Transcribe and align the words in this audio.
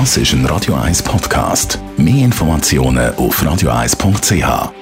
Das 0.00 0.16
ist 0.16 0.32
ein 0.32 0.44
Radio 0.46 0.74
1 0.74 1.04
Podcast. 1.04 1.78
Mehr 1.96 2.24
Informationen 2.24 3.14
auf 3.14 3.40
radio1.ch. 3.40 4.72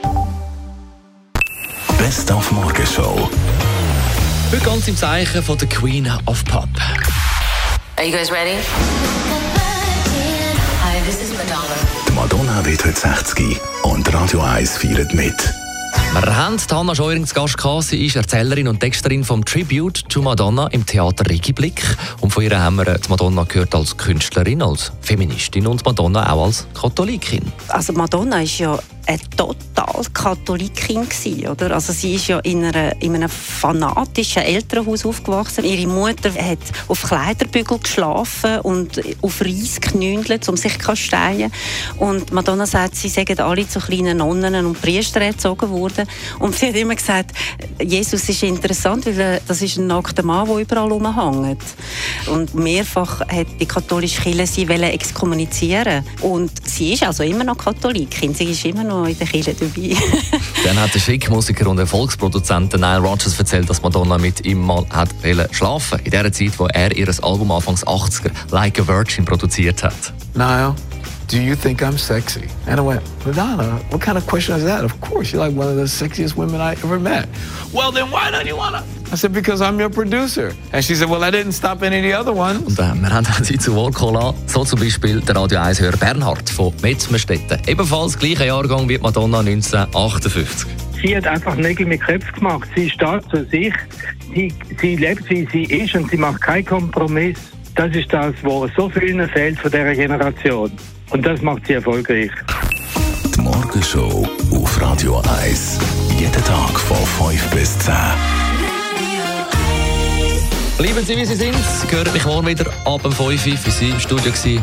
Best 1.98 2.32
auf 2.32 2.50
Morgenshow. 2.50 3.28
Heute 4.50 4.64
ganz 4.64 4.88
im 4.88 4.96
Zeichen 4.96 5.42
von 5.42 5.58
der 5.58 5.68
Queen 5.68 6.10
of 6.24 6.42
Pop. 6.46 6.66
Are 7.96 8.06
you 8.06 8.10
guys 8.10 8.32
ready? 8.32 8.56
Hi, 10.82 10.98
this 11.04 11.20
is 11.20 11.36
Madonna. 11.36 11.74
Die 12.08 12.12
Madonna 12.12 12.64
wird 12.64 12.82
heute 12.82 12.98
60 12.98 13.60
und 13.82 14.14
Radio 14.14 14.40
1 14.40 14.78
feiert 14.78 15.12
mit. 15.12 15.61
Wir 16.14 16.36
haben 16.36 16.58
Hanna 16.70 16.94
Scheuring 16.94 17.26
zu 17.26 17.34
Gast 17.34 17.56
gehabt. 17.56 17.84
Sie 17.84 18.04
ist 18.04 18.16
Erzählerin 18.16 18.68
und 18.68 18.80
Texterin 18.80 19.24
vom 19.24 19.42
Tribute 19.46 20.06
to 20.10 20.20
Madonna 20.20 20.66
im 20.66 20.84
Theater 20.84 21.24
Regiblick. 21.28 21.82
Und 22.20 22.30
von 22.30 22.42
ihr 22.42 22.62
haben 22.62 22.76
wir 22.76 22.84
die 22.84 23.08
Madonna 23.08 23.44
gehört 23.44 23.74
als 23.74 23.96
Künstlerin, 23.96 24.60
als 24.60 24.92
Feministin 25.00 25.66
und 25.66 25.82
Madonna 25.86 26.30
auch 26.30 26.44
als 26.44 26.66
Katholikin. 26.74 27.50
Also 27.68 27.94
Madonna 27.94 28.42
ist 28.42 28.58
ja 28.58 28.78
eine 29.06 29.18
total 29.36 30.04
Katholikin 30.12 31.08
gewesen, 31.08 31.48
oder? 31.48 31.72
Also 31.72 31.92
sie 31.92 32.14
ist 32.14 32.28
ja 32.28 32.38
in, 32.40 32.64
einer, 32.64 33.00
in 33.02 33.14
einem 33.14 33.28
fanatischen 33.28 34.42
Elternhaus 34.42 35.04
aufgewachsen. 35.04 35.64
Ihre 35.64 35.86
Mutter 35.88 36.32
hat 36.32 36.58
auf 36.88 37.02
Kleiderbügel 37.02 37.78
geschlafen 37.78 38.60
und 38.60 39.00
auf 39.20 39.40
Reis 39.40 39.80
geknündelt, 39.80 40.48
um 40.48 40.56
sich 40.56 40.72
zu 40.74 40.78
kasteien. 40.78 41.52
Und 41.98 42.32
Madonna 42.32 42.66
sagt, 42.66 42.96
sie 42.96 43.08
seien 43.08 43.38
alle 43.38 43.68
zu 43.68 43.80
kleinen 43.80 44.18
Nonnen 44.18 44.66
und 44.66 44.80
Priester 44.80 45.20
erzogen 45.20 45.70
worden. 45.70 46.06
Und 46.38 46.54
sie 46.54 46.68
hat 46.68 46.76
immer 46.76 46.94
gesagt, 46.94 47.32
Jesus 47.80 48.28
ist 48.28 48.42
interessant, 48.42 49.06
weil 49.06 49.40
das 49.46 49.62
ist 49.62 49.78
ein 49.78 49.86
nackter 49.86 50.22
Mann, 50.22 50.46
der 50.46 50.58
überall 50.58 50.90
rumhängt. 50.90 51.62
Und 52.26 52.54
mehrfach 52.54 53.20
hat 53.20 53.46
die 53.60 53.66
katholische 53.66 54.20
Kirche 54.22 54.46
sie 54.46 54.68
exkommunizieren 54.68 56.04
Und 56.20 56.50
sie 56.66 56.92
ist 56.92 57.02
also 57.02 57.22
immer 57.22 57.44
noch 57.44 57.58
Katholikin. 57.58 58.34
Sie 58.34 58.44
ist 58.44 58.64
immer 58.64 58.84
noch 58.84 59.06
in 59.06 59.18
der 59.18 59.26
Kirche 59.26 59.54
dabei. 59.54 59.96
Dann 60.64 60.80
hat 60.80 60.94
der 60.94 61.00
Schickmusiker 61.00 61.68
und 61.68 61.78
Erfolgsproduzent 61.78 62.72
Nile 62.74 62.98
Rodgers 62.98 63.38
erzählt, 63.38 63.68
dass 63.68 63.82
Madonna 63.82 64.18
mit 64.18 64.44
ihm 64.44 64.60
mal 64.60 64.84
hat 64.90 65.10
schlafen 65.50 66.00
in 66.04 66.10
der 66.10 66.32
Zeit, 66.32 66.58
wo 66.58 66.66
er 66.66 66.96
ihr 66.96 67.08
Album 67.22 67.50
Anfangs 67.50 67.86
80er 67.86 68.30
Like 68.50 68.78
a 68.80 68.86
Virgin 68.86 69.24
produziert 69.24 69.82
hat. 69.82 70.12
Nile, 70.34 70.74
do 71.32 71.40
you 71.40 71.56
think 71.56 71.82
I'm 71.82 71.96
sexy? 71.96 72.46
And 72.66 72.78
I 72.78 72.82
went, 72.82 73.02
Madonna, 73.24 73.80
what 73.88 74.02
kind 74.02 74.18
of 74.18 74.26
question 74.26 74.54
is 74.54 74.64
that? 74.64 74.84
Of 74.84 75.00
course, 75.00 75.32
you're 75.32 75.40
like 75.40 75.56
one 75.56 75.66
of 75.66 75.76
the 75.76 75.84
sexiest 75.84 76.36
women 76.36 76.60
I 76.60 76.72
ever 76.72 77.00
met. 77.00 77.26
Well, 77.72 77.90
then 77.90 78.10
why 78.10 78.30
don't 78.30 78.46
you 78.46 78.54
want 78.54 78.76
to? 78.76 78.82
I 79.10 79.16
said, 79.16 79.32
because 79.32 79.62
I'm 79.62 79.80
your 79.80 79.88
producer. 79.88 80.52
And 80.74 80.84
she 80.84 80.94
said, 80.94 81.08
well, 81.08 81.24
I 81.24 81.30
didn't 81.30 81.52
stop 81.52 81.82
any 81.82 81.96
of 82.00 82.04
the 82.04 82.12
other 82.12 82.34
ones. 82.34 82.78
Und 82.78 82.78
äh, 82.78 82.94
wir 83.00 83.10
haben 83.10 83.44
sie 83.44 83.56
zu 83.56 83.74
Wort 83.74 83.94
gekommen 83.94 84.34
So 84.46 84.62
zum 84.62 84.80
Beispiel 84.80 85.22
der 85.22 85.34
Radio 85.34 85.60
1-Hörer 85.60 85.96
Bernhard 85.96 86.50
von 86.50 86.74
Metzmerstetten. 86.82 87.58
Ebenfalls 87.66 88.18
gleicher 88.18 88.44
Jahrgang 88.44 88.86
wie 88.90 88.98
Madonna 88.98 89.38
1958. 89.38 90.70
Sie 91.00 91.16
hat 91.16 91.26
einfach 91.26 91.56
Nägel 91.56 91.86
mit 91.86 92.02
Köpfen 92.02 92.34
gemacht. 92.34 92.68
Sie 92.76 92.90
steht 92.90 93.22
zu 93.30 93.42
sich. 93.46 93.72
Sie, 94.34 94.52
sie 94.78 94.96
lebt, 94.96 95.30
wie 95.30 95.48
sie 95.50 95.64
ist 95.64 95.94
und 95.94 96.10
sie 96.10 96.18
macht 96.18 96.42
keinen 96.42 96.66
Kompromiss. 96.66 97.38
Das 97.74 97.94
ist 97.96 98.12
das, 98.12 98.34
was 98.42 98.70
so 98.76 98.90
vielen 98.90 99.26
fehlt 99.30 99.58
von 99.58 99.70
dieser 99.70 99.94
Generation. 99.94 100.70
Und 101.12 101.26
das 101.26 101.42
macht 101.42 101.66
sie 101.66 101.74
erfolgreich. 101.74 102.30
Die 103.34 103.40
Morgenshow 103.40 104.26
auf 104.50 104.80
Radio 104.80 105.22
1. 105.42 105.78
Jeden 106.18 106.44
Tag 106.44 106.80
von 106.80 107.28
5 107.28 107.50
bis 107.50 107.78
10. 107.80 107.94
Bleiben 110.78 111.04
Sie, 111.04 111.16
wie 111.16 111.24
Sie 111.24 111.34
sind. 111.34 111.54
Sie 111.54 111.94
hören 111.94 112.12
mich 112.12 112.24
morgen 112.24 112.46
wieder 112.46 112.66
ab 112.86 113.02
dem 113.02 113.12
5 113.12 113.46
Uhr 113.46 113.56
für 113.58 113.70
Sie 113.70 113.90
im 113.90 114.00
Studio. 114.00 114.32
Gewesen. 114.32 114.62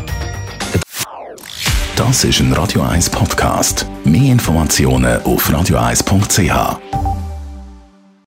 Das 1.94 2.24
ist 2.24 2.40
ein 2.40 2.52
Radio 2.52 2.82
1 2.82 3.10
Podcast. 3.10 3.86
Mehr 4.04 4.32
Informationen 4.32 5.22
auf 5.22 5.48
radio1.ch. 5.48 7.09